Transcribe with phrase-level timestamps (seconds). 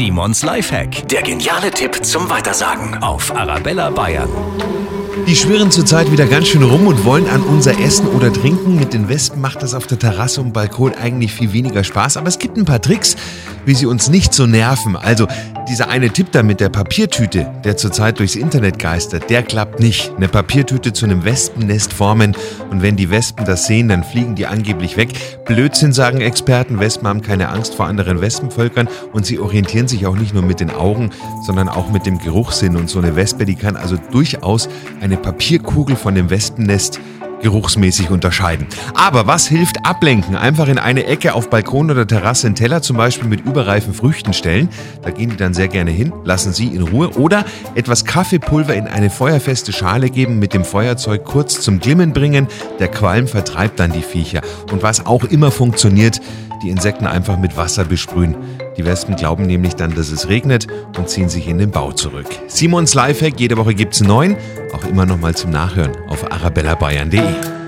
[0.00, 1.06] Simons Lifehack.
[1.10, 4.30] Der geniale Tipp zum Weitersagen auf Arabella Bayern.
[5.26, 8.76] Die schwirren zurzeit wieder ganz schön rum und wollen an unser Essen oder Trinken.
[8.76, 12.16] Mit den Wespen macht das auf der Terrasse und Balkon eigentlich viel weniger Spaß.
[12.16, 13.14] Aber es gibt ein paar Tricks,
[13.66, 14.96] wie sie uns nicht so nerven.
[14.96, 15.26] Also
[15.70, 20.12] dieser eine Tipp da mit der Papiertüte, der zurzeit durchs Internet geistert, der klappt nicht.
[20.16, 22.36] Eine Papiertüte zu einem Wespennest formen
[22.70, 25.10] und wenn die Wespen das sehen, dann fliegen die angeblich weg.
[25.44, 26.80] Blödsinn, sagen Experten.
[26.80, 30.58] Wespen haben keine Angst vor anderen Wespenvölkern und sie orientieren sich auch nicht nur mit
[30.58, 31.10] den Augen,
[31.46, 32.74] sondern auch mit dem Geruchssinn.
[32.74, 34.68] Und so eine Wespe, die kann also durchaus
[35.00, 36.98] eine Papierkugel von dem Wespennest
[37.42, 38.66] geruchsmäßig unterscheiden.
[38.94, 40.36] Aber was hilft ablenken?
[40.36, 44.32] Einfach in eine Ecke auf Balkon oder Terrasse einen Teller zum Beispiel mit überreifen Früchten
[44.32, 44.68] stellen.
[45.02, 47.10] Da gehen die dann sehr gerne hin, lassen sie in Ruhe.
[47.18, 47.44] Oder
[47.74, 52.46] etwas Kaffeepulver in eine feuerfeste Schale geben, mit dem Feuerzeug kurz zum Glimmen bringen.
[52.78, 54.40] Der Qualm vertreibt dann die Viecher.
[54.70, 56.20] Und was auch immer funktioniert,
[56.62, 58.36] die Insekten einfach mit Wasser besprühen.
[58.76, 60.66] Die Wespen glauben nämlich dann, dass es regnet
[60.96, 62.26] und ziehen sich in den Bau zurück.
[62.48, 64.36] Simons Lifehack, jede Woche gibt's einen neuen,
[64.72, 67.59] auch immer noch mal zum Nachhören auf arabellabayern.de.